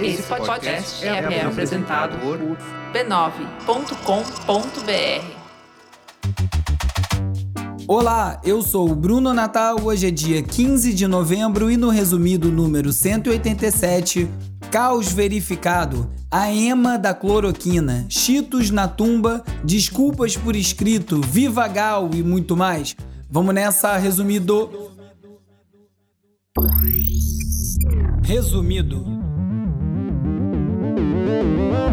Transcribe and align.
Esse 0.00 0.22
podcast 0.24 1.04
é, 1.06 1.08
é 1.08 1.42
apresentado 1.42 2.18
por 2.18 2.38
b9.com.br. 2.92 3.86
Olá, 7.88 8.40
eu 8.44 8.60
sou 8.60 8.90
o 8.90 8.94
Bruno 8.94 9.32
Natal. 9.32 9.80
Hoje 9.82 10.08
é 10.08 10.10
dia 10.10 10.42
15 10.42 10.92
de 10.92 11.06
novembro 11.06 11.70
e 11.70 11.78
no 11.78 11.88
resumido 11.88 12.52
número 12.52 12.92
187, 12.92 14.28
caos 14.70 15.10
verificado, 15.10 16.10
a 16.30 16.52
ema 16.52 16.98
da 16.98 17.14
cloroquina, 17.14 18.04
cheetos 18.08 18.70
na 18.70 18.86
tumba, 18.86 19.42
desculpas 19.64 20.36
por 20.36 20.54
escrito, 20.54 21.22
viva 21.22 21.66
Gal 21.68 22.10
e 22.12 22.22
muito 22.22 22.54
mais. 22.56 22.94
Vamos 23.30 23.54
nessa, 23.54 23.96
resumido. 23.96 24.92
Resumido. 28.22 29.25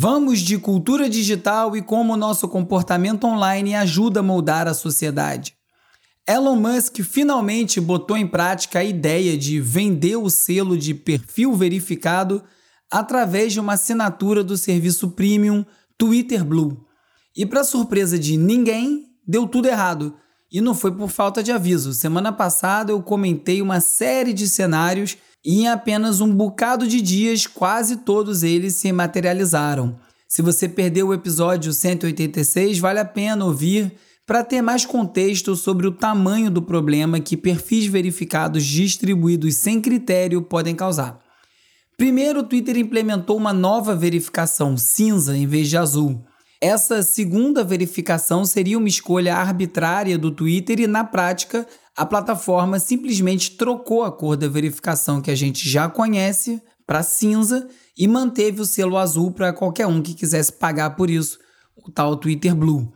Vamos 0.00 0.38
de 0.38 0.56
cultura 0.58 1.10
digital 1.10 1.76
e 1.76 1.82
como 1.82 2.16
nosso 2.16 2.46
comportamento 2.46 3.24
online 3.26 3.74
ajuda 3.74 4.20
a 4.20 4.22
moldar 4.22 4.68
a 4.68 4.72
sociedade. 4.72 5.56
Elon 6.24 6.54
Musk 6.54 6.98
finalmente 6.98 7.80
botou 7.80 8.16
em 8.16 8.24
prática 8.24 8.78
a 8.78 8.84
ideia 8.84 9.36
de 9.36 9.60
vender 9.60 10.14
o 10.14 10.30
selo 10.30 10.78
de 10.78 10.94
perfil 10.94 11.52
verificado 11.52 12.44
através 12.88 13.52
de 13.52 13.58
uma 13.58 13.72
assinatura 13.72 14.44
do 14.44 14.56
serviço 14.56 15.10
premium 15.10 15.66
Twitter 15.98 16.44
Blue. 16.44 16.86
E 17.36 17.44
para 17.44 17.64
surpresa 17.64 18.16
de 18.16 18.36
ninguém, 18.36 19.06
deu 19.26 19.48
tudo 19.48 19.66
errado. 19.66 20.14
E 20.48 20.60
não 20.60 20.76
foi 20.76 20.92
por 20.92 21.08
falta 21.08 21.42
de 21.42 21.50
aviso. 21.50 21.92
Semana 21.92 22.30
passada 22.30 22.92
eu 22.92 23.02
comentei 23.02 23.60
uma 23.60 23.80
série 23.80 24.32
de 24.32 24.48
cenários 24.48 25.16
e 25.44 25.62
em 25.62 25.68
apenas 25.68 26.20
um 26.20 26.32
bocado 26.32 26.86
de 26.86 27.00
dias, 27.00 27.46
quase 27.46 27.98
todos 27.98 28.42
eles 28.42 28.74
se 28.74 28.90
materializaram. 28.92 29.96
Se 30.26 30.42
você 30.42 30.68
perdeu 30.68 31.08
o 31.08 31.14
episódio 31.14 31.72
186, 31.72 32.78
vale 32.78 32.98
a 32.98 33.04
pena 33.04 33.44
ouvir 33.44 33.92
para 34.26 34.44
ter 34.44 34.60
mais 34.60 34.84
contexto 34.84 35.56
sobre 35.56 35.86
o 35.86 35.92
tamanho 35.92 36.50
do 36.50 36.60
problema 36.60 37.18
que 37.18 37.34
perfis 37.34 37.86
verificados 37.86 38.62
distribuídos 38.64 39.56
sem 39.56 39.80
critério 39.80 40.42
podem 40.42 40.74
causar. 40.74 41.18
Primeiro, 41.96 42.40
o 42.40 42.42
Twitter 42.42 42.76
implementou 42.76 43.36
uma 43.36 43.52
nova 43.52 43.96
verificação 43.96 44.76
cinza 44.76 45.36
em 45.36 45.46
vez 45.46 45.68
de 45.68 45.78
azul. 45.78 46.22
Essa 46.60 47.02
segunda 47.02 47.64
verificação 47.64 48.44
seria 48.44 48.76
uma 48.76 48.88
escolha 48.88 49.34
arbitrária 49.34 50.18
do 50.18 50.30
Twitter 50.30 50.78
e, 50.80 50.86
na 50.86 51.04
prática, 51.04 51.66
a 51.98 52.06
plataforma 52.06 52.78
simplesmente 52.78 53.56
trocou 53.56 54.04
a 54.04 54.12
cor 54.12 54.36
da 54.36 54.46
verificação 54.46 55.20
que 55.20 55.32
a 55.32 55.34
gente 55.34 55.68
já 55.68 55.88
conhece 55.88 56.62
para 56.86 57.02
cinza 57.02 57.66
e 57.98 58.06
manteve 58.06 58.60
o 58.60 58.64
selo 58.64 58.96
azul 58.96 59.32
para 59.32 59.52
qualquer 59.52 59.88
um 59.88 60.00
que 60.00 60.14
quisesse 60.14 60.52
pagar 60.52 60.90
por 60.90 61.10
isso, 61.10 61.40
o 61.76 61.90
tal 61.90 62.16
Twitter 62.16 62.54
Blue. 62.54 62.92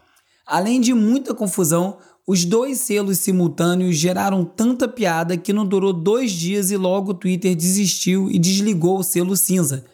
Além 0.46 0.80
de 0.80 0.94
muita 0.94 1.34
confusão, 1.34 1.98
os 2.24 2.44
dois 2.44 2.78
selos 2.78 3.18
simultâneos 3.18 3.96
geraram 3.96 4.44
tanta 4.44 4.86
piada 4.86 5.36
que 5.36 5.52
não 5.52 5.66
durou 5.66 5.92
dois 5.92 6.30
dias 6.30 6.70
e 6.70 6.76
logo 6.76 7.10
o 7.10 7.14
Twitter 7.14 7.56
desistiu 7.56 8.30
e 8.30 8.38
desligou 8.38 9.00
o 9.00 9.02
selo 9.02 9.36
cinza. 9.36 9.84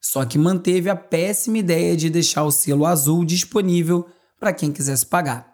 Só 0.00 0.24
que 0.24 0.38
manteve 0.38 0.88
a 0.88 0.94
péssima 0.94 1.58
ideia 1.58 1.96
de 1.96 2.08
deixar 2.08 2.44
o 2.44 2.52
selo 2.52 2.86
azul 2.86 3.24
disponível 3.24 4.06
para 4.38 4.52
quem 4.52 4.70
quisesse 4.70 5.04
pagar. 5.04 5.51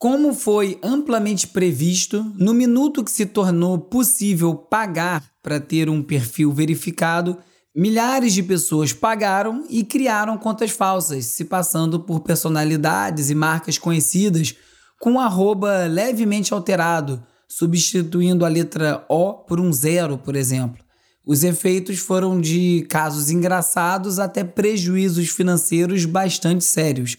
Como 0.00 0.34
foi 0.34 0.80
amplamente 0.82 1.46
previsto, 1.46 2.24
no 2.34 2.52
minuto 2.52 3.04
que 3.04 3.10
se 3.12 3.26
tornou 3.26 3.78
possível 3.78 4.54
pagar 4.56 5.22
para 5.40 5.60
ter 5.60 5.88
um 5.88 6.02
perfil 6.02 6.50
verificado, 6.50 7.38
Milhares 7.74 8.32
de 8.32 8.42
pessoas 8.42 8.92
pagaram 8.92 9.64
e 9.70 9.84
criaram 9.84 10.36
contas 10.36 10.72
falsas, 10.72 11.26
se 11.26 11.44
passando 11.44 12.00
por 12.00 12.18
personalidades 12.18 13.30
e 13.30 13.34
marcas 13.34 13.78
conhecidas 13.78 14.56
com 14.98 15.12
um 15.12 15.20
arroba 15.20 15.86
levemente 15.86 16.52
alterado, 16.52 17.22
substituindo 17.46 18.44
a 18.44 18.48
letra 18.48 19.04
O 19.08 19.34
por 19.34 19.60
um 19.60 19.72
zero, 19.72 20.18
por 20.18 20.34
exemplo. 20.34 20.84
Os 21.24 21.44
efeitos 21.44 22.00
foram 22.00 22.40
de 22.40 22.84
casos 22.88 23.30
engraçados 23.30 24.18
até 24.18 24.42
prejuízos 24.42 25.28
financeiros 25.28 26.04
bastante 26.04 26.64
sérios. 26.64 27.16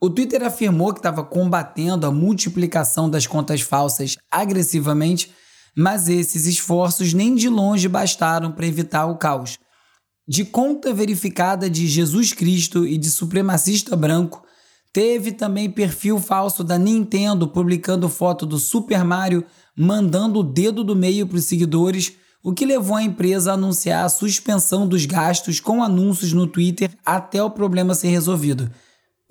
O 0.00 0.08
Twitter 0.08 0.42
afirmou 0.42 0.92
que 0.92 1.00
estava 1.00 1.22
combatendo 1.22 2.06
a 2.06 2.10
multiplicação 2.10 3.08
das 3.08 3.26
contas 3.26 3.60
falsas 3.60 4.16
agressivamente, 4.30 5.32
mas 5.76 6.08
esses 6.08 6.46
esforços 6.46 7.12
nem 7.12 7.34
de 7.34 7.48
longe 7.48 7.86
bastaram 7.88 8.50
para 8.50 8.66
evitar 8.66 9.06
o 9.06 9.18
caos 9.18 9.58
de 10.30 10.44
conta 10.44 10.94
verificada 10.94 11.68
de 11.68 11.88
Jesus 11.88 12.32
Cristo 12.32 12.86
e 12.86 12.96
de 12.96 13.10
supremacista 13.10 13.96
branco, 13.96 14.44
teve 14.92 15.32
também 15.32 15.68
perfil 15.68 16.20
falso 16.20 16.62
da 16.62 16.78
Nintendo 16.78 17.48
publicando 17.48 18.08
foto 18.08 18.46
do 18.46 18.56
Super 18.56 19.02
Mario 19.02 19.44
mandando 19.76 20.38
o 20.38 20.44
dedo 20.44 20.84
do 20.84 20.94
meio 20.94 21.26
para 21.26 21.36
os 21.36 21.46
seguidores, 21.46 22.12
o 22.44 22.52
que 22.52 22.64
levou 22.64 22.94
a 22.94 23.02
empresa 23.02 23.50
a 23.50 23.54
anunciar 23.54 24.04
a 24.04 24.08
suspensão 24.08 24.86
dos 24.86 25.04
gastos 25.04 25.58
com 25.58 25.82
anúncios 25.82 26.32
no 26.32 26.46
Twitter 26.46 26.92
até 27.04 27.42
o 27.42 27.50
problema 27.50 27.92
ser 27.92 28.10
resolvido. 28.10 28.70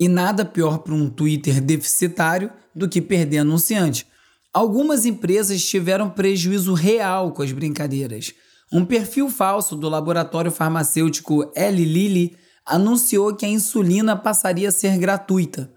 E 0.00 0.08
nada 0.08 0.46
pior 0.46 0.78
para 0.78 0.94
um 0.94 1.10
Twitter 1.10 1.60
deficitário 1.60 2.50
do 2.74 2.88
que 2.88 3.02
perder 3.02 3.38
anunciante. 3.38 4.06
Algumas 4.50 5.04
empresas 5.04 5.62
tiveram 5.62 6.08
prejuízo 6.08 6.72
real 6.72 7.32
com 7.32 7.42
as 7.42 7.52
brincadeiras. 7.52 8.32
Um 8.72 8.82
perfil 8.82 9.28
falso 9.28 9.76
do 9.76 9.90
laboratório 9.90 10.50
farmacêutico 10.50 11.52
Eli 11.54 11.84
Lilly 11.84 12.36
anunciou 12.64 13.34
que 13.36 13.44
a 13.44 13.48
insulina 13.48 14.16
passaria 14.16 14.70
a 14.70 14.72
ser 14.72 14.96
gratuita. 14.96 15.70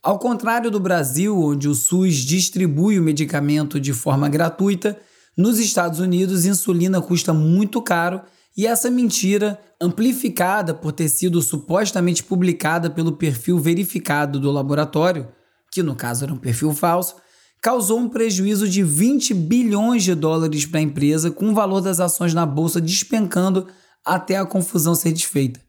Ao 0.00 0.20
contrário 0.20 0.70
do 0.70 0.78
Brasil, 0.78 1.36
onde 1.36 1.68
o 1.68 1.74
SUS 1.74 2.16
distribui 2.16 2.98
o 2.98 3.02
medicamento 3.02 3.80
de 3.80 3.92
forma 3.92 4.28
gratuita, 4.28 4.96
nos 5.36 5.58
Estados 5.58 5.98
Unidos 5.98 6.44
insulina 6.44 7.00
custa 7.00 7.32
muito 7.32 7.82
caro 7.82 8.20
e 8.56 8.66
essa 8.66 8.88
mentira, 8.88 9.60
amplificada 9.80 10.72
por 10.72 10.92
ter 10.92 11.08
sido 11.08 11.42
supostamente 11.42 12.22
publicada 12.22 12.88
pelo 12.88 13.12
perfil 13.12 13.58
verificado 13.58 14.38
do 14.38 14.50
laboratório, 14.50 15.28
que 15.72 15.82
no 15.82 15.96
caso 15.96 16.24
era 16.24 16.32
um 16.32 16.38
perfil 16.38 16.72
falso, 16.72 17.16
causou 17.60 17.98
um 17.98 18.08
prejuízo 18.08 18.68
de 18.68 18.82
20 18.82 19.34
bilhões 19.34 20.04
de 20.04 20.14
dólares 20.14 20.66
para 20.66 20.78
a 20.78 20.82
empresa, 20.82 21.32
com 21.32 21.48
o 21.48 21.54
valor 21.54 21.80
das 21.80 21.98
ações 21.98 22.32
na 22.32 22.46
bolsa 22.46 22.80
despencando 22.80 23.66
até 24.04 24.36
a 24.36 24.46
confusão 24.46 24.94
ser 24.94 25.12
desfeita. 25.12 25.60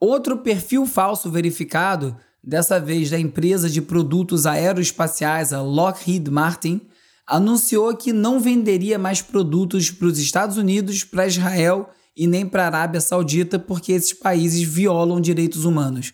Outro 0.00 0.38
perfil 0.38 0.86
falso 0.86 1.30
verificado, 1.30 2.16
dessa 2.42 2.80
vez 2.80 3.10
da 3.10 3.20
empresa 3.20 3.68
de 3.68 3.82
produtos 3.82 4.46
aeroespaciais, 4.46 5.52
a 5.52 5.60
Lockheed 5.60 6.30
Martin, 6.30 6.80
anunciou 7.26 7.94
que 7.94 8.14
não 8.14 8.40
venderia 8.40 8.98
mais 8.98 9.20
produtos 9.20 9.90
para 9.90 10.06
os 10.06 10.18
Estados 10.18 10.56
Unidos, 10.56 11.04
para 11.04 11.26
Israel 11.26 11.90
e 12.16 12.26
nem 12.26 12.46
para 12.46 12.64
a 12.64 12.66
Arábia 12.66 13.00
Saudita, 13.00 13.58
porque 13.58 13.92
esses 13.92 14.12
países 14.12 14.62
violam 14.62 15.20
direitos 15.20 15.64
humanos. 15.64 16.12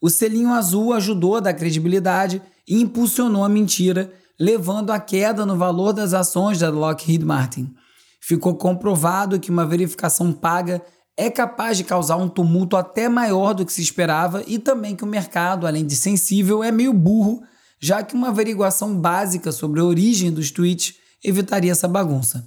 O 0.00 0.08
selinho 0.08 0.52
azul 0.52 0.92
ajudou 0.92 1.36
a 1.36 1.40
dar 1.40 1.54
credibilidade 1.54 2.40
e 2.66 2.80
impulsionou 2.80 3.44
a 3.44 3.48
mentira, 3.48 4.12
levando 4.38 4.90
à 4.90 5.00
queda 5.00 5.44
no 5.44 5.56
valor 5.56 5.92
das 5.92 6.14
ações 6.14 6.58
da 6.58 6.70
Lockheed 6.70 7.24
Martin. 7.24 7.74
Ficou 8.20 8.54
comprovado 8.54 9.40
que 9.40 9.50
uma 9.50 9.66
verificação 9.66 10.32
paga 10.32 10.82
é 11.16 11.28
capaz 11.28 11.76
de 11.76 11.82
causar 11.82 12.16
um 12.16 12.28
tumulto 12.28 12.76
até 12.76 13.08
maior 13.08 13.52
do 13.52 13.66
que 13.66 13.72
se 13.72 13.82
esperava 13.82 14.44
e 14.46 14.56
também 14.58 14.94
que 14.94 15.02
o 15.02 15.06
mercado, 15.06 15.66
além 15.66 15.84
de 15.84 15.96
sensível, 15.96 16.62
é 16.62 16.70
meio 16.70 16.92
burro, 16.92 17.42
já 17.80 18.04
que 18.04 18.14
uma 18.14 18.28
averiguação 18.28 18.94
básica 18.94 19.50
sobre 19.50 19.80
a 19.80 19.84
origem 19.84 20.30
dos 20.30 20.52
tweets 20.52 20.94
evitaria 21.24 21.72
essa 21.72 21.88
bagunça. 21.88 22.46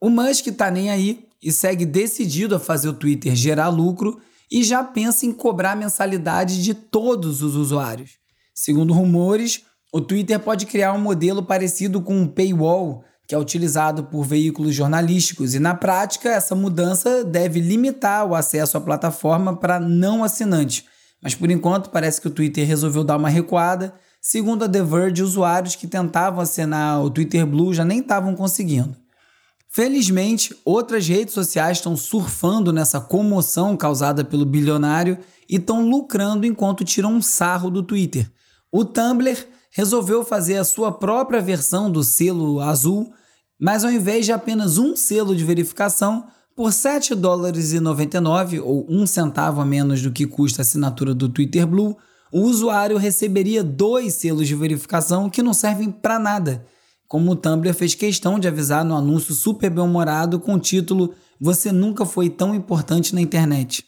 O 0.00 0.10
Musk 0.10 0.48
está 0.48 0.70
nem 0.72 0.90
aí 0.90 1.29
e 1.42 1.50
segue 1.50 1.84
decidido 1.84 2.54
a 2.54 2.60
fazer 2.60 2.88
o 2.88 2.94
Twitter 2.94 3.34
gerar 3.34 3.68
lucro 3.68 4.20
e 4.50 4.64
já 4.64 4.82
pensa 4.82 5.24
em 5.24 5.32
cobrar 5.32 5.76
mensalidade 5.76 6.62
de 6.62 6.74
todos 6.74 7.42
os 7.42 7.54
usuários. 7.54 8.18
Segundo 8.54 8.92
rumores, 8.92 9.62
o 9.92 10.00
Twitter 10.00 10.38
pode 10.38 10.66
criar 10.66 10.92
um 10.92 11.00
modelo 11.00 11.42
parecido 11.42 12.00
com 12.00 12.16
um 12.16 12.26
paywall, 12.26 13.04
que 13.26 13.34
é 13.34 13.38
utilizado 13.38 14.04
por 14.04 14.24
veículos 14.24 14.74
jornalísticos, 14.74 15.54
e 15.54 15.60
na 15.60 15.74
prática 15.74 16.28
essa 16.28 16.54
mudança 16.54 17.24
deve 17.24 17.60
limitar 17.60 18.26
o 18.26 18.34
acesso 18.34 18.76
à 18.76 18.80
plataforma 18.80 19.56
para 19.56 19.78
não 19.78 20.24
assinantes, 20.24 20.84
Mas 21.22 21.34
por 21.34 21.50
enquanto 21.50 21.90
parece 21.90 22.20
que 22.20 22.28
o 22.28 22.30
Twitter 22.30 22.66
resolveu 22.66 23.04
dar 23.04 23.18
uma 23.18 23.28
recuada. 23.28 23.92
Segundo 24.22 24.64
a 24.64 24.68
The 24.68 24.82
Verge, 24.82 25.22
usuários 25.22 25.76
que 25.76 25.86
tentavam 25.86 26.40
assinar 26.40 27.02
o 27.02 27.10
Twitter 27.10 27.46
Blue 27.46 27.74
já 27.74 27.84
nem 27.84 28.00
estavam 28.00 28.34
conseguindo. 28.34 28.96
Felizmente, 29.72 30.52
outras 30.64 31.06
redes 31.06 31.32
sociais 31.32 31.78
estão 31.78 31.96
surfando 31.96 32.72
nessa 32.72 33.00
comoção 33.00 33.76
causada 33.76 34.24
pelo 34.24 34.44
bilionário 34.44 35.16
e 35.48 35.56
estão 35.56 35.88
lucrando 35.88 36.44
enquanto 36.44 36.84
tiram 36.84 37.14
um 37.14 37.22
sarro 37.22 37.70
do 37.70 37.80
Twitter. 37.80 38.28
O 38.72 38.84
Tumblr 38.84 39.46
resolveu 39.70 40.24
fazer 40.24 40.56
a 40.56 40.64
sua 40.64 40.90
própria 40.90 41.40
versão 41.40 41.88
do 41.88 42.02
selo 42.02 42.60
azul, 42.60 43.12
mas 43.60 43.84
ao 43.84 43.92
invés 43.92 44.26
de 44.26 44.32
apenas 44.32 44.76
um 44.76 44.96
selo 44.96 45.36
de 45.36 45.44
verificação, 45.44 46.26
por 46.56 46.72
7 46.72 47.14
dólares 47.14 47.72
e 47.72 47.78
99 47.78 48.58
ou 48.58 48.84
um 48.88 49.06
centavo 49.06 49.60
a 49.60 49.64
menos 49.64 50.02
do 50.02 50.10
que 50.10 50.26
custa 50.26 50.60
a 50.60 50.64
assinatura 50.64 51.14
do 51.14 51.28
Twitter 51.28 51.64
Blue, 51.64 51.96
o 52.32 52.40
usuário 52.40 52.96
receberia 52.96 53.62
dois 53.62 54.14
selos 54.14 54.48
de 54.48 54.54
verificação 54.56 55.30
que 55.30 55.44
não 55.44 55.54
servem 55.54 55.92
para 55.92 56.18
nada. 56.18 56.66
Como 57.10 57.32
o 57.32 57.34
Tumblr 57.34 57.74
fez 57.74 57.92
questão 57.96 58.38
de 58.38 58.46
avisar 58.46 58.84
no 58.84 58.94
anúncio 58.94 59.34
super 59.34 59.68
bem-humorado 59.68 60.38
com 60.38 60.54
o 60.54 60.60
título 60.60 61.12
Você 61.40 61.72
nunca 61.72 62.06
foi 62.06 62.30
tão 62.30 62.54
importante 62.54 63.16
na 63.16 63.20
internet. 63.20 63.84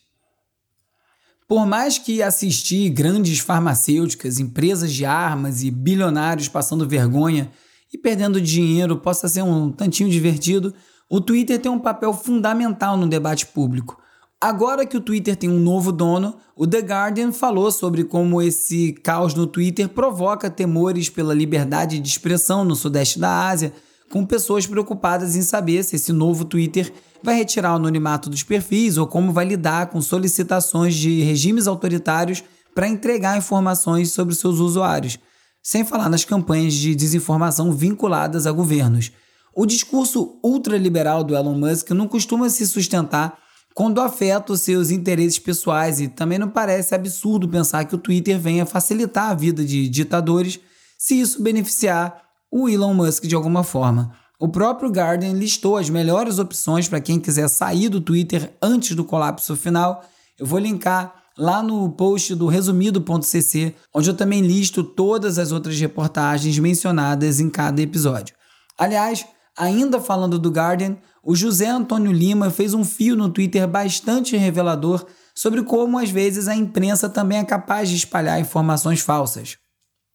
Por 1.47 1.65
mais 1.65 1.99
que 1.99 2.21
assistir 2.21 2.91
grandes 2.91 3.39
farmacêuticas, 3.39 4.41
empresas 4.41 4.93
de 4.93 5.05
armas 5.05 5.63
e 5.63 5.71
bilionários 5.71 6.49
passando 6.49 6.89
vergonha 6.89 7.49
e 7.95 7.97
perdendo 7.97 8.41
dinheiro 8.41 8.97
possa 8.97 9.29
ser 9.29 9.43
um 9.43 9.71
tantinho 9.71 10.11
divertido, 10.11 10.75
o 11.09 11.21
Twitter 11.21 11.61
tem 11.61 11.71
um 11.71 11.79
papel 11.79 12.13
fundamental 12.13 12.97
no 12.97 13.07
debate 13.07 13.47
público. 13.47 14.02
Agora 14.43 14.85
que 14.85 14.97
o 14.97 15.01
Twitter 15.01 15.37
tem 15.37 15.49
um 15.49 15.61
novo 15.61 15.93
dono, 15.93 16.35
o 16.57 16.67
The 16.67 16.81
Guardian 16.81 17.31
falou 17.31 17.71
sobre 17.71 18.03
como 18.03 18.43
esse 18.43 18.93
caos 18.93 19.35
no 19.35 19.47
Twitter 19.47 19.89
provoca 19.89 20.51
temores 20.51 21.09
pela 21.09 21.33
liberdade 21.33 22.01
de 22.01 22.09
expressão 22.09 22.65
no 22.65 22.75
sudeste 22.75 23.21
da 23.21 23.47
Ásia, 23.49 23.73
com 24.11 24.27
pessoas 24.27 24.67
preocupadas 24.67 25.37
em 25.37 25.43
saber 25.43 25.85
se 25.85 25.95
esse 25.95 26.13
novo 26.13 26.45
Twitter 26.45 26.93
vai 27.23 27.37
retirar 27.37 27.75
o 27.75 27.77
anonimato 27.77 28.29
dos 28.29 28.43
perfis 28.43 28.99
ou 28.99 29.07
como 29.07 29.31
vai 29.31 29.45
lidar 29.45 29.91
com 29.91 30.03
solicitações 30.03 30.97
de 30.97 31.23
regimes 31.23 31.69
autoritários 31.69 32.43
para 32.75 32.89
entregar 32.89 33.39
informações 33.39 34.11
sobre 34.11 34.35
seus 34.35 34.59
usuários, 34.59 35.21
sem 35.63 35.85
falar 35.85 36.09
nas 36.09 36.25
campanhas 36.25 36.75
de 36.75 36.97
desinformação 36.97 37.71
vinculadas 37.71 38.45
a 38.45 38.51
governos. 38.51 39.13
O 39.55 39.65
discurso 39.65 40.41
ultraliberal 40.43 41.23
do 41.23 41.37
Elon 41.37 41.57
Musk 41.57 41.91
não 41.91 42.09
costuma 42.09 42.49
se 42.49 42.67
sustentar 42.67 43.39
quando 43.75 44.01
afeta 44.01 44.53
os 44.53 44.61
seus 44.61 44.91
interesses 44.91 45.39
pessoais 45.39 46.01
e 46.01 46.09
também 46.09 46.39
não 46.39 46.49
parece 46.49 46.95
absurdo 46.95 47.49
pensar 47.49 47.85
que 47.85 47.95
o 47.95 47.99
Twitter 47.99 48.39
venha 48.39 48.67
facilitar 48.67 49.31
a 49.31 49.35
vida 49.35 49.65
de 49.65 49.89
ditadores 49.89 50.61
se 50.99 51.21
isso 51.21 51.43
beneficiar 51.43 52.23
o 52.51 52.69
Elon 52.69 52.95
Musk 52.95 53.25
de 53.25 53.35
alguma 53.35 53.65
forma. 53.65 54.15
O 54.39 54.49
próprio 54.49 54.91
Guardian 54.91 55.33
listou 55.33 55.77
as 55.77 55.89
melhores 55.89 56.39
opções 56.39 56.89
para 56.89 57.01
quem 57.01 57.19
quiser 57.19 57.49
sair 57.49 57.89
do 57.89 58.01
Twitter 58.01 58.53
antes 58.61 58.95
do 58.97 59.05
colapso 59.05 59.57
final. 59.57 60.05
Eu 60.39 60.45
vou 60.45 60.59
linkar 60.59 61.15
lá 61.39 61.63
no 61.63 61.89
post 61.91 62.35
do 62.35 62.47
resumido.cc, 62.47 63.75
onde 63.95 64.11
eu 64.11 64.15
também 64.15 64.43
listo 64.43 64.83
todas 64.83 65.39
as 65.39 65.53
outras 65.53 65.79
reportagens 65.81 66.59
mencionadas 66.59 67.41
em 67.41 67.49
cada 67.49 67.81
episódio. 67.81 68.35
Aliás, 68.77 69.25
Ainda 69.57 70.01
falando 70.01 70.39
do 70.39 70.51
Guardian, 70.51 70.97
o 71.23 71.37
José 71.37 71.69
Antônio 71.69 72.11
Lima 72.11 72.51
fez 72.51 72.75
um 72.75 72.85
fio 72.85 73.15
no 73.15 73.29
Twitter 73.29 73.69
bastante 73.69 74.37
revelador 74.37 75.07
sobre 75.35 75.63
como 75.63 75.99
às 75.99 76.11
vezes 76.11 76.49
a 76.49 76.57
imprensa 76.57 77.09
também 77.09 77.39
é 77.39 77.45
capaz 77.45 77.89
de 77.89 77.97
espalhar 77.97 78.41
informações 78.41 79.01
falsas. 79.01 79.59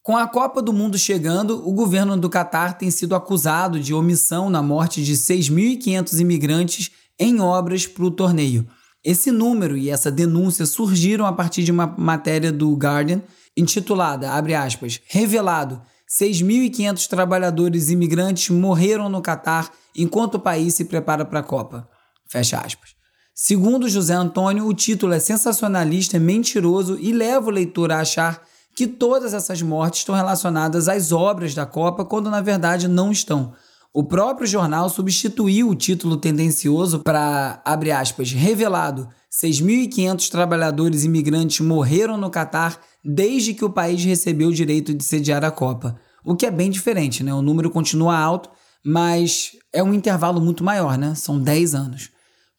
Com 0.01 0.15
a 0.15 0.27
Copa 0.27 0.61
do 0.61 0.71
Mundo 0.71 0.97
chegando, 0.97 1.67
o 1.67 1.73
governo 1.73 2.17
do 2.17 2.29
Catar 2.29 2.77
tem 2.77 2.89
sido 2.89 3.13
acusado 3.13 3.79
de 3.79 3.93
omissão 3.93 4.49
na 4.49 4.61
morte 4.61 5.03
de 5.03 5.13
6.500 5.13 6.19
imigrantes 6.19 6.91
em 7.19 7.41
obras 7.41 7.85
para 7.85 8.05
o 8.05 8.11
torneio. 8.11 8.67
Esse 9.03 9.31
número 9.31 9.77
e 9.77 9.89
essa 9.89 10.11
denúncia 10.11 10.65
surgiram 10.65 11.25
a 11.25 11.33
partir 11.33 11.63
de 11.63 11.71
uma 11.71 11.87
matéria 11.97 12.51
do 12.51 12.73
Guardian 12.73 13.21
intitulada, 13.55 14.31
aspas, 14.33 15.01
revelado 15.07 15.81
6.500 16.09 17.07
trabalhadores 17.07 17.89
imigrantes 17.89 18.49
morreram 18.49 19.09
no 19.09 19.21
Catar 19.21 19.71
enquanto 19.95 20.35
o 20.35 20.39
país 20.39 20.73
se 20.73 20.85
prepara 20.85 21.25
para 21.25 21.39
a 21.39 21.43
Copa. 21.43 21.87
Fecha 22.25 22.59
aspas. 22.59 22.95
Segundo 23.35 23.89
José 23.89 24.13
Antônio, 24.13 24.65
o 24.65 24.73
título 24.73 25.13
é 25.13 25.19
sensacionalista, 25.19 26.17
mentiroso 26.17 26.97
e 26.99 27.11
leva 27.11 27.47
o 27.47 27.51
leitor 27.51 27.91
a 27.91 27.99
achar 27.99 28.41
que 28.75 28.87
todas 28.87 29.33
essas 29.33 29.61
mortes 29.61 30.01
estão 30.01 30.15
relacionadas 30.15 30.87
às 30.87 31.11
obras 31.11 31.53
da 31.53 31.65
Copa, 31.65 32.05
quando 32.05 32.29
na 32.29 32.41
verdade 32.41 32.87
não 32.87 33.11
estão. 33.11 33.53
O 33.97 34.03
próprio 34.03 34.45
jornal 34.45 34.87
substituiu 34.89 35.69
o 35.69 35.75
título 35.75 36.17
tendencioso 36.17 36.99
para, 36.99 37.59
abre 37.65 37.91
aspas, 37.91 38.31
revelado: 38.31 39.09
6.500 39.33 40.29
trabalhadores 40.29 41.03
imigrantes 41.03 41.61
morreram 41.61 42.15
no 42.15 42.29
Catar 42.29 42.79
desde 43.03 43.55
que 43.55 43.65
o 43.65 43.71
país 43.71 44.05
recebeu 44.05 44.49
o 44.49 44.53
direito 44.53 44.93
de 44.93 45.03
sediar 45.03 45.43
a 45.43 45.49
Copa. 45.49 45.99
O 46.23 46.35
que 46.35 46.45
é 46.45 46.51
bem 46.51 46.69
diferente, 46.69 47.23
né? 47.23 47.33
O 47.33 47.41
número 47.41 47.71
continua 47.71 48.15
alto, 48.15 48.51
mas 48.85 49.53
é 49.73 49.81
um 49.81 49.95
intervalo 49.95 50.39
muito 50.39 50.63
maior, 50.63 50.95
né? 50.95 51.15
São 51.15 51.39
10 51.39 51.73
anos. 51.73 52.11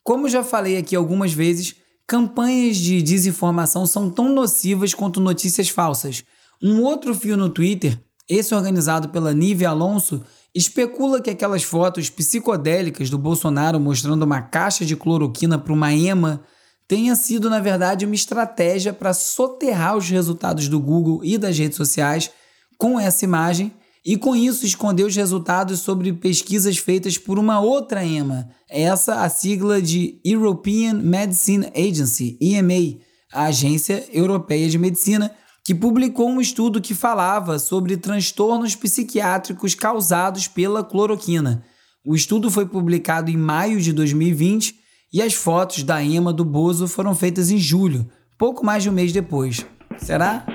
Como 0.03 0.27
já 0.27 0.43
falei 0.43 0.75
aqui 0.75 0.93
algumas 0.93 1.31
vezes, 1.31 1.73
campanhas 2.05 2.75
de 2.75 3.01
desinformação 3.01 3.85
são 3.85 4.09
tão 4.09 4.27
nocivas 4.27 4.93
quanto 4.93 5.21
notícias 5.21 5.69
falsas. 5.69 6.21
Um 6.61 6.83
outro 6.83 7.15
fio 7.15 7.37
no 7.37 7.47
Twitter, 7.47 7.97
esse 8.27 8.53
organizado 8.53 9.07
pela 9.07 9.33
Nive 9.33 9.65
Alonso, 9.65 10.21
especula 10.59 11.21
que 11.21 11.29
aquelas 11.29 11.63
fotos 11.63 12.09
psicodélicas 12.09 13.09
do 13.09 13.17
Bolsonaro 13.17 13.79
mostrando 13.79 14.23
uma 14.23 14.41
caixa 14.41 14.85
de 14.85 14.95
cloroquina 14.95 15.57
para 15.57 15.71
uma 15.71 15.93
ema 15.93 16.41
tenha 16.85 17.15
sido, 17.15 17.49
na 17.49 17.59
verdade, 17.59 18.05
uma 18.05 18.15
estratégia 18.15 18.91
para 18.91 19.13
soterrar 19.13 19.95
os 19.95 20.09
resultados 20.09 20.67
do 20.67 20.79
Google 20.79 21.23
e 21.23 21.37
das 21.37 21.57
redes 21.57 21.77
sociais 21.77 22.29
com 22.77 22.99
essa 22.99 23.23
imagem 23.23 23.71
e, 24.05 24.17
com 24.17 24.35
isso, 24.35 24.65
esconder 24.65 25.03
os 25.03 25.15
resultados 25.15 25.79
sobre 25.79 26.11
pesquisas 26.11 26.77
feitas 26.77 27.17
por 27.17 27.39
uma 27.39 27.61
outra 27.61 28.03
EMA, 28.03 28.49
essa 28.67 29.21
a 29.21 29.29
sigla 29.29 29.81
de 29.81 30.19
European 30.25 30.95
Medicine 30.95 31.67
Agency, 31.75 32.37
EMA, 32.41 32.99
a 33.31 33.45
Agência 33.45 34.05
Europeia 34.11 34.67
de 34.67 34.77
Medicina, 34.77 35.31
que 35.63 35.75
publicou 35.75 36.29
um 36.29 36.41
estudo 36.41 36.81
que 36.81 36.93
falava 36.93 37.59
sobre 37.59 37.97
transtornos 37.97 38.75
psiquiátricos 38.75 39.75
causados 39.75 40.47
pela 40.47 40.83
cloroquina. 40.83 41.63
O 42.05 42.15
estudo 42.15 42.49
foi 42.49 42.65
publicado 42.65 43.29
em 43.29 43.37
maio 43.37 43.79
de 43.79 43.93
2020 43.93 44.75
e 45.11 45.21
as 45.21 45.33
fotos 45.33 45.83
da 45.83 46.03
Ema 46.03 46.31
do 46.31 46.45
Bozo 46.45 46.87
foram 46.87 47.13
feitas 47.13 47.51
em 47.51 47.57
julho, 47.57 48.09
pouco 48.37 48.65
mais 48.65 48.83
de 48.83 48.89
um 48.89 48.93
mês 48.93 49.11
depois. 49.11 49.65
Será? 49.97 50.45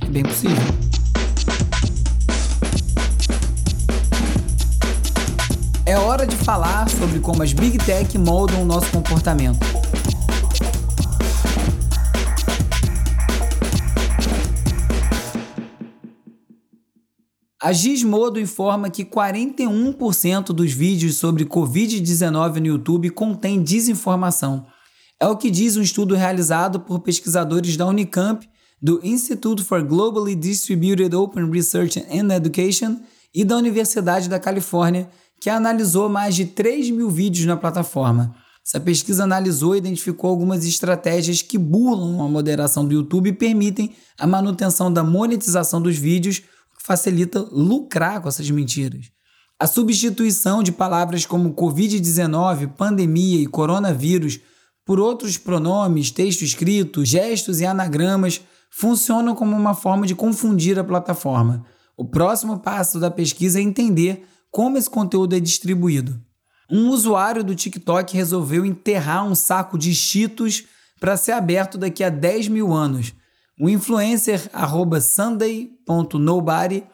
É 0.00 0.08
bem 0.08 0.22
possível. 0.22 0.56
É 5.86 5.98
hora 5.98 6.26
de 6.26 6.34
falar 6.36 6.88
sobre 6.88 7.20
como 7.20 7.42
as 7.42 7.52
Big 7.52 7.76
Tech 7.78 8.16
moldam 8.16 8.62
o 8.62 8.64
nosso 8.64 8.90
comportamento. 8.90 9.58
A 17.64 17.72
Gizmodo 17.72 18.38
informa 18.38 18.90
que 18.90 19.06
41% 19.06 20.48
dos 20.48 20.70
vídeos 20.70 21.16
sobre 21.16 21.46
Covid-19 21.46 22.60
no 22.60 22.66
YouTube 22.66 23.08
contém 23.08 23.62
desinformação. 23.62 24.66
É 25.18 25.26
o 25.26 25.34
que 25.34 25.50
diz 25.50 25.74
um 25.74 25.80
estudo 25.80 26.14
realizado 26.14 26.78
por 26.80 27.00
pesquisadores 27.00 27.74
da 27.78 27.86
Unicamp, 27.86 28.46
do 28.82 29.00
Institute 29.02 29.64
for 29.64 29.82
Globally 29.82 30.34
Distributed 30.34 31.16
Open 31.16 31.50
Research 31.50 32.04
and 32.12 32.34
Education 32.34 33.00
e 33.34 33.46
da 33.46 33.56
Universidade 33.56 34.28
da 34.28 34.38
Califórnia, 34.38 35.08
que 35.40 35.48
analisou 35.48 36.10
mais 36.10 36.34
de 36.34 36.44
3 36.44 36.90
mil 36.90 37.08
vídeos 37.08 37.46
na 37.46 37.56
plataforma. 37.56 38.34
Essa 38.66 38.78
pesquisa 38.78 39.24
analisou 39.24 39.74
e 39.74 39.78
identificou 39.78 40.28
algumas 40.28 40.66
estratégias 40.66 41.40
que 41.40 41.56
burlam 41.56 42.20
a 42.20 42.28
moderação 42.28 42.84
do 42.84 42.92
YouTube 42.92 43.30
e 43.30 43.32
permitem 43.32 43.94
a 44.18 44.26
manutenção 44.26 44.92
da 44.92 45.02
monetização 45.02 45.80
dos 45.80 45.96
vídeos 45.96 46.42
facilita 46.84 47.40
lucrar 47.50 48.20
com 48.20 48.28
essas 48.28 48.50
mentiras. 48.50 49.06
A 49.58 49.66
substituição 49.66 50.62
de 50.62 50.70
palavras 50.70 51.24
como 51.24 51.54
Covid-19, 51.54 52.74
pandemia 52.76 53.40
e 53.40 53.46
coronavírus 53.46 54.38
por 54.84 55.00
outros 55.00 55.38
pronomes, 55.38 56.10
texto 56.10 56.42
escrito, 56.42 57.02
gestos 57.02 57.60
e 57.62 57.64
anagramas 57.64 58.42
funcionam 58.70 59.34
como 59.34 59.56
uma 59.56 59.72
forma 59.72 60.06
de 60.06 60.14
confundir 60.14 60.78
a 60.78 60.84
plataforma. 60.84 61.64
O 61.96 62.04
próximo 62.04 62.58
passo 62.58 63.00
da 63.00 63.10
pesquisa 63.10 63.58
é 63.58 63.62
entender 63.62 64.26
como 64.50 64.76
esse 64.76 64.90
conteúdo 64.90 65.34
é 65.34 65.40
distribuído. 65.40 66.20
Um 66.70 66.90
usuário 66.90 67.42
do 67.42 67.54
TikTok 67.54 68.14
resolveu 68.14 68.62
enterrar 68.62 69.24
um 69.24 69.34
saco 69.34 69.78
de 69.78 69.94
cheetos 69.94 70.64
para 71.00 71.16
ser 71.16 71.32
aberto 71.32 71.78
daqui 71.78 72.04
a 72.04 72.10
10 72.10 72.48
mil 72.48 72.74
anos. 72.74 73.14
O 73.58 73.68
influencer 73.68 74.50
sunday.nobody 75.02 76.84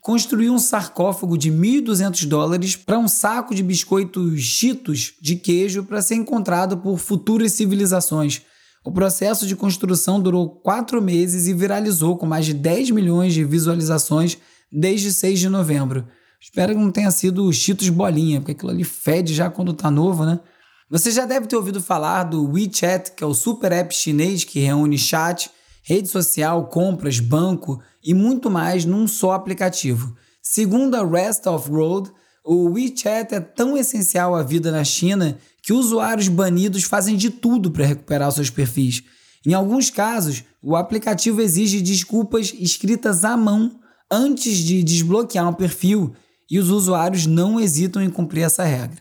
construiu 0.00 0.52
um 0.52 0.58
sarcófago 0.58 1.36
de 1.36 1.52
1.200 1.52 2.26
dólares 2.26 2.76
para 2.76 2.98
um 2.98 3.06
saco 3.08 3.54
de 3.54 3.62
biscoitos 3.62 4.40
chitos 4.40 5.14
de 5.20 5.36
queijo 5.36 5.84
para 5.84 6.02
ser 6.02 6.14
encontrado 6.14 6.78
por 6.78 6.98
futuras 6.98 7.52
civilizações. 7.52 8.42
O 8.82 8.90
processo 8.90 9.46
de 9.46 9.54
construção 9.54 10.20
durou 10.20 10.48
quatro 10.48 11.02
meses 11.02 11.46
e 11.46 11.52
viralizou 11.52 12.16
com 12.16 12.24
mais 12.24 12.46
de 12.46 12.54
10 12.54 12.90
milhões 12.92 13.34
de 13.34 13.44
visualizações 13.44 14.38
desde 14.72 15.12
6 15.12 15.38
de 15.38 15.48
novembro. 15.50 16.06
Espero 16.40 16.72
que 16.72 16.80
não 16.80 16.90
tenha 16.90 17.10
sido 17.10 17.44
o 17.44 17.52
Cheetos 17.52 17.90
Bolinha, 17.90 18.40
porque 18.40 18.52
aquilo 18.52 18.70
ali 18.70 18.84
fede 18.84 19.34
já 19.34 19.50
quando 19.50 19.74
tá 19.74 19.90
novo, 19.90 20.24
né? 20.24 20.40
Você 20.88 21.10
já 21.10 21.26
deve 21.26 21.46
ter 21.46 21.56
ouvido 21.56 21.82
falar 21.82 22.24
do 22.24 22.50
WeChat, 22.50 23.12
que 23.12 23.22
é 23.22 23.26
o 23.26 23.34
super 23.34 23.70
app 23.70 23.94
chinês 23.94 24.44
que 24.44 24.58
reúne 24.60 24.96
chat, 24.96 25.50
rede 25.82 26.08
social, 26.08 26.66
compras, 26.68 27.20
banco 27.20 27.80
e 28.04 28.14
muito 28.14 28.50
mais 28.50 28.84
num 28.84 29.06
só 29.06 29.32
aplicativo. 29.32 30.14
Segundo 30.42 30.94
a 30.94 31.06
Rest 31.06 31.46
of 31.46 31.70
Road, 31.70 32.10
o 32.44 32.70
WeChat 32.70 33.34
é 33.34 33.40
tão 33.40 33.76
essencial 33.76 34.34
à 34.34 34.42
vida 34.42 34.70
na 34.70 34.84
China 34.84 35.38
que 35.62 35.72
usuários 35.72 36.28
banidos 36.28 36.84
fazem 36.84 37.16
de 37.16 37.30
tudo 37.30 37.70
para 37.70 37.86
recuperar 37.86 38.32
seus 38.32 38.50
perfis. 38.50 39.02
Em 39.46 39.54
alguns 39.54 39.90
casos, 39.90 40.44
o 40.62 40.76
aplicativo 40.76 41.40
exige 41.40 41.80
desculpas 41.80 42.52
escritas 42.58 43.24
à 43.24 43.36
mão 43.36 43.78
antes 44.10 44.58
de 44.58 44.82
desbloquear 44.82 45.48
um 45.48 45.54
perfil 45.54 46.14
e 46.50 46.58
os 46.58 46.68
usuários 46.70 47.26
não 47.26 47.60
hesitam 47.60 48.02
em 48.02 48.10
cumprir 48.10 48.42
essa 48.42 48.64
regra. 48.64 48.98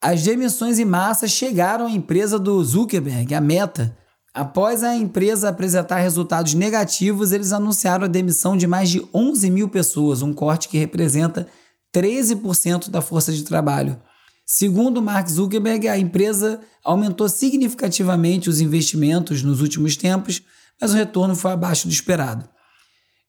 As 0.00 0.22
demissões 0.22 0.78
em 0.78 0.84
massa 0.84 1.26
chegaram 1.26 1.86
à 1.86 1.90
empresa 1.90 2.38
do 2.38 2.62
Zuckerberg, 2.62 3.34
a 3.34 3.40
Meta. 3.40 3.96
Após 4.36 4.84
a 4.84 4.94
empresa 4.94 5.48
apresentar 5.48 5.96
resultados 5.96 6.52
negativos, 6.52 7.32
eles 7.32 7.54
anunciaram 7.54 8.04
a 8.04 8.06
demissão 8.06 8.54
de 8.54 8.66
mais 8.66 8.90
de 8.90 9.02
11 9.14 9.48
mil 9.48 9.66
pessoas, 9.66 10.20
um 10.20 10.34
corte 10.34 10.68
que 10.68 10.76
representa 10.76 11.48
13% 11.90 12.90
da 12.90 13.00
força 13.00 13.32
de 13.32 13.44
trabalho. 13.44 13.98
Segundo 14.44 15.00
Mark 15.00 15.26
Zuckerberg, 15.26 15.88
a 15.88 15.96
empresa 15.96 16.60
aumentou 16.84 17.30
significativamente 17.30 18.50
os 18.50 18.60
investimentos 18.60 19.42
nos 19.42 19.62
últimos 19.62 19.96
tempos, 19.96 20.42
mas 20.78 20.92
o 20.92 20.96
retorno 20.96 21.34
foi 21.34 21.52
abaixo 21.52 21.88
do 21.88 21.94
esperado. 21.94 22.46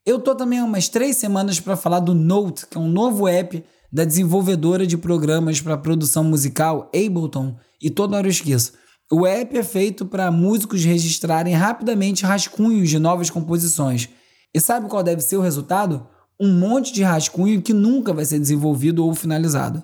Eu 0.05 0.19
tô 0.19 0.35
também 0.35 0.59
há 0.59 0.65
umas 0.65 0.89
três 0.89 1.15
semanas 1.15 1.57
para 1.57 1.77
falar 1.77 2.01
do 2.01 2.13
Note, 2.13 2.67
que 2.67 2.77
é 2.77 2.81
um 2.81 2.89
novo 2.89 3.29
app 3.29 3.63
da 3.89 4.03
desenvolvedora 4.03 4.85
de 4.85 4.97
programas 4.97 5.61
para 5.61 5.77
produção 5.77 6.25
musical 6.25 6.91
Ableton, 6.93 7.55
e 7.81 7.89
toda 7.89 8.17
hora 8.17 8.27
eu 8.27 8.31
esqueço. 8.31 8.73
O 9.11 9.25
app 9.25 9.57
é 9.57 9.63
feito 9.63 10.05
para 10.05 10.31
músicos 10.31 10.83
registrarem 10.83 11.53
rapidamente 11.53 12.25
rascunhos 12.25 12.89
de 12.89 12.99
novas 12.99 13.29
composições. 13.29 14.09
E 14.53 14.59
sabe 14.59 14.89
qual 14.89 15.03
deve 15.03 15.21
ser 15.21 15.37
o 15.37 15.41
resultado? 15.41 16.05
Um 16.39 16.51
monte 16.51 16.93
de 16.93 17.03
rascunho 17.03 17.61
que 17.61 17.73
nunca 17.73 18.13
vai 18.13 18.25
ser 18.25 18.39
desenvolvido 18.39 19.05
ou 19.05 19.15
finalizado 19.15 19.83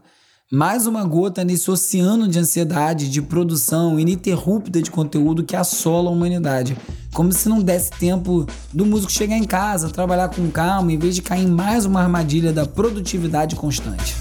mais 0.55 0.85
uma 0.85 1.03
gota 1.03 1.43
nesse 1.43 1.71
oceano 1.71 2.27
de 2.27 2.37
ansiedade, 2.37 3.09
de 3.09 3.23
produção 3.23 3.99
ininterrupta 3.99 4.79
de 4.79 4.91
conteúdo 4.91 5.43
que 5.43 5.55
assola 5.55 6.09
a 6.09 6.13
humanidade. 6.13 6.77
Como 7.11 7.31
se 7.31 7.49
não 7.49 7.59
desse 7.59 7.89
tempo 7.89 8.45
do 8.71 8.85
músico 8.85 9.11
chegar 9.11 9.35
em 9.35 9.45
casa, 9.45 9.89
trabalhar 9.89 10.29
com 10.29 10.51
calma, 10.51 10.91
em 10.91 10.97
vez 10.99 11.15
de 11.15 11.23
cair 11.23 11.45
em 11.45 11.47
mais 11.47 11.85
uma 11.85 12.01
armadilha 12.01 12.53
da 12.53 12.67
produtividade 12.67 13.55
constante. 13.55 14.15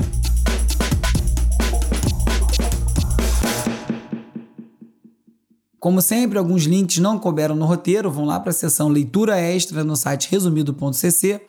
Como 5.83 6.01
sempre, 6.01 6.39
alguns 6.39 6.63
links 6.63 6.99
não 6.99 7.19
couberam 7.19 7.57
no 7.57 7.67
roteiro, 7.67 8.09
vão 8.09 8.25
lá 8.25 8.39
para 8.39 8.51
a 8.51 8.55
seção 8.55 8.87
leitura 8.87 9.41
extra 9.41 9.83
no 9.83 9.97
site 9.97 10.31
resumido.cc. 10.31 11.41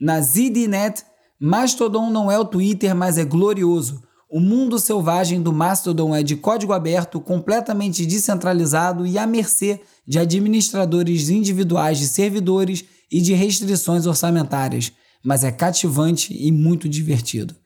Na 0.00 0.20
ZDNet, 0.20 1.02
Mastodon 1.40 2.08
não 2.08 2.30
é 2.30 2.38
o 2.38 2.44
Twitter, 2.44 2.94
mas 2.94 3.18
é 3.18 3.24
glorioso. 3.24 4.00
O 4.30 4.38
mundo 4.38 4.78
selvagem 4.78 5.42
do 5.42 5.52
Mastodon 5.52 6.14
é 6.14 6.22
de 6.22 6.36
código 6.36 6.72
aberto, 6.72 7.20
completamente 7.20 8.06
descentralizado 8.06 9.04
e 9.04 9.18
à 9.18 9.26
mercê 9.26 9.80
de 10.06 10.20
administradores 10.20 11.28
individuais 11.28 11.98
de 11.98 12.06
servidores 12.06 12.84
e 13.10 13.20
de 13.20 13.34
restrições 13.34 14.06
orçamentárias, 14.06 14.92
mas 15.20 15.42
é 15.42 15.50
cativante 15.50 16.32
e 16.32 16.52
muito 16.52 16.88
divertido. 16.88 17.56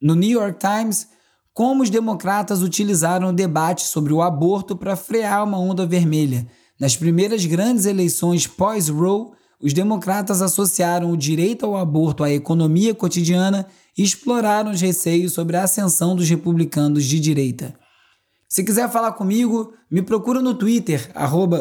No 0.00 0.14
New 0.14 0.30
York 0.30 0.58
Times, 0.58 1.08
como 1.54 1.82
os 1.82 1.90
democratas 1.90 2.62
utilizaram 2.62 3.28
o 3.28 3.32
debate 3.32 3.82
sobre 3.82 4.12
o 4.12 4.22
aborto 4.22 4.74
para 4.76 4.96
frear 4.96 5.44
uma 5.44 5.58
onda 5.58 5.86
vermelha. 5.86 6.46
Nas 6.80 6.96
primeiras 6.96 7.44
grandes 7.44 7.84
eleições 7.84 8.46
pós-Roe, 8.46 9.32
os 9.62 9.72
democratas 9.72 10.42
associaram 10.42 11.12
o 11.12 11.16
direito 11.16 11.64
ao 11.64 11.76
aborto 11.76 12.24
à 12.24 12.30
economia 12.30 12.94
cotidiana 12.94 13.66
e 13.96 14.02
exploraram 14.02 14.72
os 14.72 14.80
receios 14.80 15.32
sobre 15.32 15.56
a 15.56 15.62
ascensão 15.62 16.16
dos 16.16 16.28
republicanos 16.28 17.04
de 17.04 17.20
direita. 17.20 17.74
Se 18.48 18.64
quiser 18.64 18.90
falar 18.90 19.12
comigo, 19.12 19.72
me 19.90 20.02
procura 20.02 20.42
no 20.42 20.52
Twitter, 20.52 21.10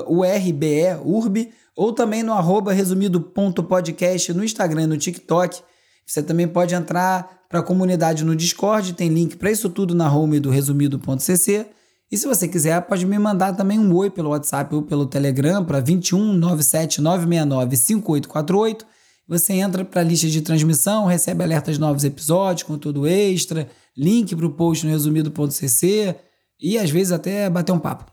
URBEURB, 0.07 1.51
ou 1.75 1.93
também 1.93 2.23
no 2.23 2.33
arroba 2.33 2.73
resumido.podcast 2.73 4.33
no 4.33 4.43
Instagram 4.43 4.83
e 4.83 4.87
no 4.87 4.97
TikTok. 4.97 5.61
Você 6.05 6.21
também 6.21 6.47
pode 6.47 6.75
entrar 6.75 7.41
para 7.49 7.59
a 7.59 7.63
comunidade 7.63 8.23
no 8.23 8.35
Discord, 8.35 8.93
tem 8.93 9.09
link 9.09 9.35
para 9.37 9.51
isso 9.51 9.69
tudo 9.69 9.93
na 9.93 10.13
home 10.13 10.39
do 10.39 10.49
resumido.cc. 10.49 11.65
E 12.11 12.17
se 12.17 12.27
você 12.27 12.47
quiser, 12.47 12.81
pode 12.81 13.05
me 13.05 13.17
mandar 13.17 13.53
também 13.53 13.79
um 13.79 13.93
oi 13.95 14.09
pelo 14.09 14.29
WhatsApp 14.29 14.73
ou 14.75 14.81
pelo 14.81 15.05
Telegram 15.05 15.63
para 15.63 15.79
21 15.79 16.33
97 16.33 17.01
969 17.01 17.75
5848 17.77 18.85
você 19.31 19.53
entra 19.53 19.85
para 19.85 20.01
a 20.01 20.03
lista 20.03 20.27
de 20.27 20.41
transmissão, 20.41 21.05
recebe 21.05 21.41
alertas 21.41 21.75
de 21.75 21.79
novos 21.79 22.03
episódios, 22.03 22.63
conteúdo 22.63 23.07
extra, 23.07 23.65
link 23.95 24.35
para 24.35 24.45
o 24.45 24.51
post 24.51 24.85
no 24.85 24.91
resumido.cc 24.91 26.15
e 26.59 26.77
às 26.77 26.89
vezes 26.89 27.13
até 27.13 27.49
bater 27.49 27.71
um 27.71 27.79
papo. 27.79 28.11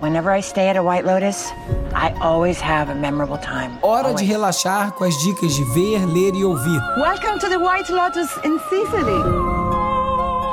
Whenever 0.00 0.34
I 0.34 0.40
stay 0.40 0.70
at 0.70 0.78
a 0.78 0.82
White 0.82 1.04
Lotus, 1.04 1.52
I 1.94 2.12
always 2.20 2.60
have 2.60 2.90
a 2.90 2.94
memorable 2.94 3.38
time. 3.38 3.78
Hora 3.80 4.08
always. 4.08 4.20
de 4.20 4.24
relaxar 4.24 4.92
com 4.92 5.04
as 5.04 5.16
dicas 5.18 5.54
de 5.54 5.62
ver, 5.72 6.04
ler 6.04 6.34
e 6.34 6.44
ouvir. 6.44 6.80
Welcome 6.98 7.38
to 7.38 7.48
the 7.48 7.56
White 7.56 7.92
Lotus 7.92 8.30
in 8.44 8.58
Sicily. 8.68 9.22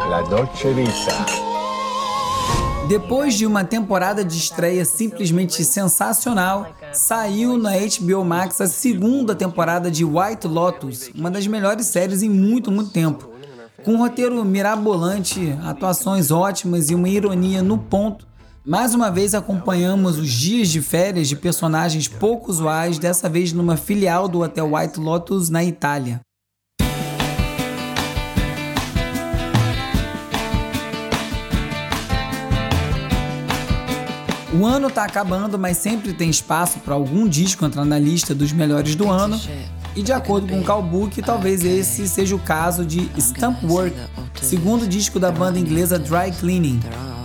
La 0.08 0.22
Dolce 0.22 0.72
Vita. 0.72 1.52
Depois 2.88 3.34
de 3.36 3.48
uma 3.48 3.64
temporada 3.64 4.24
de 4.24 4.38
estreia 4.38 4.86
simplesmente 4.86 5.64
sensacional, 5.64 6.68
saiu 6.92 7.58
na 7.58 7.72
HBO 7.72 8.24
Max 8.24 8.62
a 8.62 8.68
segunda 8.68 9.34
temporada 9.34 9.90
de 9.90 10.04
White 10.06 10.48
Lotus, 10.48 11.10
uma 11.16 11.32
das 11.32 11.48
melhores 11.48 11.88
séries 11.88 12.22
em 12.22 12.30
muito, 12.30 12.72
muito 12.72 12.92
tempo. 12.92 13.32
Com 13.84 13.94
um 13.94 13.98
roteiro 13.98 14.44
mirabolante, 14.46 15.58
atuações 15.66 16.30
ótimas 16.30 16.90
e 16.92 16.96
uma 16.96 17.10
ironia 17.10 17.64
no 17.64 17.78
ponto, 17.80 18.28
mais 18.66 18.94
uma 18.94 19.10
vez 19.10 19.34
acompanhamos 19.34 20.20
os 20.20 20.32
dias 20.32 20.70
de 20.70 20.82
férias 20.82 21.28
de 21.28 21.36
personagens 21.36 22.08
pouco 22.08 22.52
usuais, 22.52 23.00
dessa 23.00 23.28
vez 23.28 23.52
numa 23.52 23.76
filial 23.76 24.28
do 24.28 24.42
Hotel 24.42 24.76
White 24.76 25.00
Lotus 25.00 25.50
na 25.50 25.64
Itália. 25.64 26.22
O 34.54 34.66
ano 34.66 34.92
tá 34.92 35.06
acabando, 35.06 35.58
mas 35.58 35.78
sempre 35.78 36.14
tem 36.14 36.30
espaço 36.30 36.80
para 36.80 36.94
algum 36.94 37.28
disco 37.28 37.66
entrar 37.66 37.86
na 37.86 37.98
lista 37.98 38.36
dos 38.36 38.52
melhores 38.52 38.96
do 38.96 39.10
ano. 39.10 39.40
E 39.96 40.04
de 40.04 40.14
acordo 40.14 40.48
com 40.48 40.60
o 40.60 40.64
Calbook, 40.64 41.22
talvez 41.22 41.66
esse 41.66 42.08
seja 42.08 42.36
o 42.36 42.40
caso 42.40 42.86
de 42.86 43.10
Stamp 43.20 43.64
Work, 43.64 43.96
segundo 44.42 44.88
disco 44.88 45.20
da 45.20 45.32
banda 45.32 45.58
inglesa 45.58 45.98
Dry 45.98 46.32
Cleaning. 46.40 46.80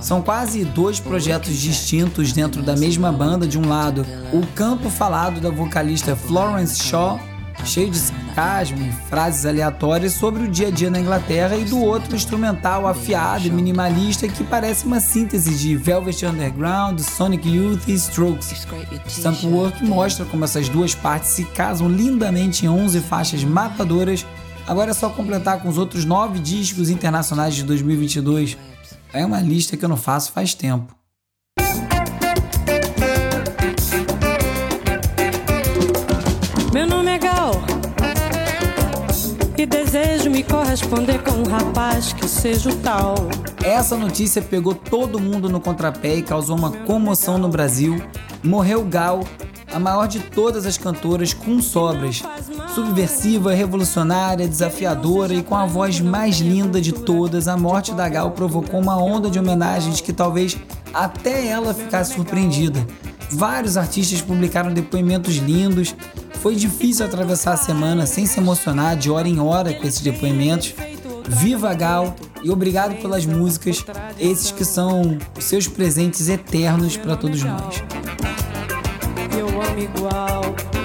São 0.06 0.22
quase 0.22 0.64
dois 0.64 1.00
projetos 1.00 1.56
distintos 1.56 2.32
dentro 2.32 2.62
da 2.62 2.76
mesma 2.76 3.10
banda. 3.10 3.44
De 3.44 3.58
um 3.58 3.68
lado, 3.68 4.06
o 4.32 4.46
campo 4.54 4.88
falado 4.88 5.40
da 5.40 5.50
vocalista 5.50 6.14
Florence 6.14 6.80
Shaw 6.80 7.18
cheio 7.64 7.90
de 7.90 7.98
sarcasmo 7.98 8.78
e 8.86 8.92
frases 9.08 9.44
aleatórias 9.44 10.12
sobre 10.12 10.44
o 10.44 10.48
dia 10.48 10.68
a 10.68 10.70
dia 10.70 10.90
na 10.90 11.00
Inglaterra, 11.00 11.56
e 11.56 11.64
do 11.64 11.80
outro 11.80 12.14
instrumental 12.14 12.86
afiado 12.86 13.48
e 13.48 13.50
minimalista 13.50 14.28
que 14.28 14.44
parece 14.44 14.86
uma 14.86 15.00
síntese 15.00 15.52
de 15.56 15.74
Velvet 15.74 16.24
Underground, 16.24 17.00
Sonic 17.00 17.48
Youth 17.48 17.88
e 17.88 17.94
Strokes. 17.94 18.64
Sample 19.08 19.48
Work 19.48 19.84
mostra 19.84 20.24
como 20.26 20.44
essas 20.44 20.68
duas 20.68 20.94
partes 20.94 21.30
se 21.30 21.44
casam 21.46 21.88
lindamente 21.88 22.64
em 22.64 22.68
11 22.68 23.00
faixas 23.00 23.42
matadoras. 23.42 24.24
Agora 24.68 24.92
é 24.92 24.94
só 24.94 25.08
completar 25.08 25.60
com 25.60 25.68
os 25.68 25.78
outros 25.78 26.04
nove 26.04 26.38
discos 26.38 26.90
internacionais 26.90 27.56
de 27.56 27.64
2022. 27.64 28.56
É 29.12 29.24
uma 29.24 29.40
lista 29.40 29.76
que 29.76 29.84
eu 29.84 29.88
não 29.88 29.96
faço 29.96 30.32
faz 30.32 30.54
tempo. 30.54 30.96
E 39.58 39.64
desejo 39.64 40.28
me 40.28 40.42
corresponder 40.42 41.22
com 41.22 41.30
um 41.30 41.44
rapaz 41.44 42.12
que 42.12 42.28
seja 42.28 42.68
o 42.68 42.76
tal. 42.76 43.14
Essa 43.64 43.96
notícia 43.96 44.42
pegou 44.42 44.74
todo 44.74 45.18
mundo 45.18 45.48
no 45.48 45.58
contrapé 45.58 46.16
e 46.16 46.22
causou 46.22 46.58
uma 46.58 46.70
comoção 46.70 47.38
no 47.38 47.48
Brasil. 47.48 47.96
morreu 48.44 48.84
Gal, 48.84 49.20
a 49.72 49.78
maior 49.78 50.08
de 50.08 50.20
todas 50.20 50.66
as 50.66 50.76
cantoras 50.76 51.32
com 51.32 51.58
sobras, 51.62 52.22
subversiva, 52.76 53.54
revolucionária, 53.54 54.46
desafiadora 54.46 55.32
e 55.32 55.42
com 55.42 55.56
a 55.56 55.64
voz 55.64 55.98
mais 55.98 56.36
linda 56.40 56.78
de 56.78 56.92
todas, 56.92 57.48
a 57.48 57.56
morte 57.56 57.94
da 57.94 58.06
Gal 58.06 58.32
provocou 58.32 58.78
uma 58.78 59.02
onda 59.02 59.30
de 59.30 59.38
homenagens 59.38 60.02
que 60.02 60.12
talvez 60.12 60.58
até 60.92 61.46
ela 61.46 61.72
ficasse 61.72 62.12
surpreendida. 62.12 62.86
Vários 63.30 63.78
artistas 63.78 64.20
publicaram 64.20 64.74
depoimentos 64.74 65.36
lindos. 65.36 65.96
Foi 66.42 66.54
difícil 66.54 67.06
atravessar 67.06 67.54
a 67.54 67.56
semana 67.56 68.04
sem 68.04 68.26
se 68.26 68.40
emocionar 68.40 68.94
de 68.94 69.10
hora 69.10 69.26
em 69.26 69.40
hora 69.40 69.72
com 69.72 69.86
esses 69.86 70.02
depoimentos. 70.02 70.74
Viva 71.26 71.72
Gal 71.72 72.14
e 72.42 72.50
obrigado 72.50 72.94
pelas 73.00 73.24
músicas, 73.24 73.82
esses 74.18 74.50
que 74.50 74.66
são 74.66 75.16
seus 75.40 75.66
presentes 75.66 76.28
eternos 76.28 76.94
para 76.98 77.16
todos 77.16 77.42
nós. 77.42 77.82
Ah, 80.10 80.72
é 80.72 80.75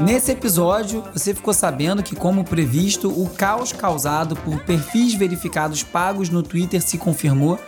Nesse 0.00 0.32
episódio, 0.32 1.02
você 1.12 1.34
ficou 1.34 1.54
sabendo 1.54 2.02
que, 2.02 2.14
como 2.14 2.44
previsto, 2.44 3.08
o 3.08 3.28
caos 3.30 3.72
causado 3.72 4.36
por 4.36 4.58
perfis 4.60 5.14
verificados 5.14 5.82
pagos 5.82 6.28
no 6.28 6.42
Twitter 6.42 6.82
se 6.82 6.98
confirmou 6.98 7.58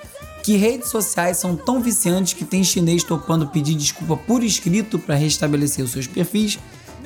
que 0.42 0.56
redes 0.56 0.88
sociais 0.90 1.36
são 1.36 1.56
tão 1.56 1.80
viciantes 1.80 2.32
que 2.32 2.44
tem 2.44 2.64
chinês 2.64 3.04
topando 3.04 3.46
pedir 3.46 3.74
desculpa 3.74 4.16
por 4.16 4.42
escrito 4.42 4.98
para 4.98 5.14
restabelecer 5.14 5.84
os 5.84 5.92
seus 5.92 6.06
perfis, 6.06 6.58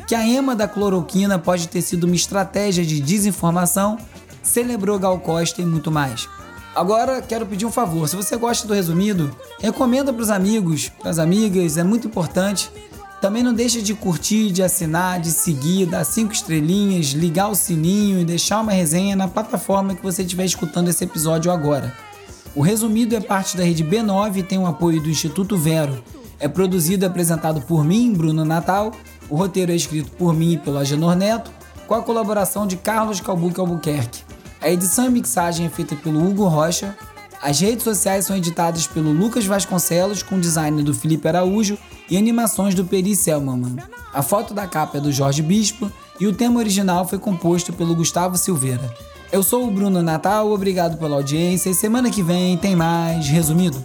que 0.07 0.15
a 0.15 0.27
ema 0.27 0.57
da 0.57 0.67
cloroquina 0.67 1.39
pode 1.39 1.69
ter 1.69 1.83
sido 1.83 2.05
uma 2.05 2.17
estratégia 2.17 2.85
de 2.85 2.99
desinformação, 3.01 3.99
celebrou 4.43 4.99
Gal 4.99 5.19
Costa 5.21 5.61
e 5.61 5.67
muito 5.67 5.91
mais. 5.91 6.29
Agora 6.75 7.21
quero 7.21 7.47
pedir 7.47 7.67
um 7.67 7.73
favor, 7.73 8.09
se 8.09 8.17
você 8.17 8.37
gosta 8.37 8.67
do 8.67 8.75
resumido, 8.75 9.35
recomenda 9.61 10.13
para 10.13 10.23
os 10.23 10.31
amigos, 10.31 10.89
para 10.89 11.11
as 11.11 11.19
amigas, 11.19 11.77
é 11.77 11.85
muito 11.85 12.07
importante. 12.07 12.71
Também 13.27 13.43
não 13.43 13.53
deixe 13.53 13.83
de 13.83 13.93
curtir, 13.93 14.53
de 14.53 14.63
assinar, 14.63 15.19
de 15.19 15.33
seguir, 15.33 15.85
dar 15.85 16.05
cinco 16.05 16.33
estrelinhas, 16.33 17.07
ligar 17.07 17.49
o 17.49 17.57
sininho 17.57 18.21
e 18.21 18.25
deixar 18.25 18.61
uma 18.61 18.71
resenha 18.71 19.17
na 19.17 19.27
plataforma 19.27 19.97
que 19.97 20.03
você 20.03 20.23
estiver 20.23 20.45
escutando 20.45 20.91
esse 20.91 21.03
episódio 21.03 21.51
agora. 21.51 21.93
O 22.55 22.63
Resumido 22.63 23.17
é 23.17 23.21
parte 23.21 23.57
da 23.57 23.65
rede 23.65 23.83
B9 23.83 24.37
e 24.37 24.43
tem 24.45 24.59
o 24.59 24.67
apoio 24.67 25.03
do 25.03 25.11
Instituto 25.11 25.57
Vero. 25.57 26.05
É 26.39 26.47
produzido 26.47 27.05
e 27.05 27.09
apresentado 27.09 27.61
por 27.63 27.85
mim, 27.85 28.13
Bruno 28.13 28.45
Natal. 28.45 28.93
O 29.29 29.35
roteiro 29.35 29.73
é 29.73 29.75
escrito 29.75 30.13
por 30.13 30.33
mim 30.33 30.53
e 30.53 30.59
pelo 30.59 30.79
Agenor 30.79 31.17
Neto, 31.17 31.51
com 31.89 31.97
a 31.97 32.03
colaboração 32.03 32.65
de 32.65 32.77
Carlos 32.77 33.21
Calbuque 33.21 33.59
Albuquerque. 33.59 34.23
A 34.61 34.71
edição 34.71 35.07
e 35.07 35.11
mixagem 35.11 35.67
é 35.67 35.69
feita 35.69 35.97
pelo 35.97 36.25
Hugo 36.25 36.47
Rocha. 36.47 36.97
As 37.43 37.59
redes 37.59 37.83
sociais 37.83 38.25
são 38.25 38.37
editadas 38.37 38.87
pelo 38.87 39.11
Lucas 39.11 39.45
Vasconcelos, 39.45 40.23
com 40.23 40.39
design 40.39 40.81
do 40.85 40.95
Felipe 40.95 41.27
Araújo 41.27 41.77
e 42.09 42.17
animações 42.17 42.75
do 42.75 42.85
Peri 42.85 43.15
Selman. 43.15 43.77
A 44.13 44.23
foto 44.23 44.55
da 44.55 44.67
capa 44.67 44.99
é 44.99 45.01
do 45.01 45.13
Jorge 45.13 45.43
Bispo 45.43 45.91
e 46.21 46.27
o 46.27 46.33
tema 46.33 46.59
original 46.59 47.07
foi 47.07 47.19
composto 47.19 47.73
pelo 47.73 47.95
Gustavo 47.95 48.37
Silveira. 48.37 48.95
Eu 49.33 49.43
sou 49.43 49.67
o 49.67 49.71
Bruno 49.71 50.03
Natal, 50.03 50.51
obrigado 50.51 50.97
pela 50.99 51.17
audiência 51.17 51.69
e 51.69 51.75
semana 51.75 52.11
que 52.11 52.23
vem 52.23 52.57
tem 52.57 52.77
mais 52.77 53.27
resumido. 53.27 53.85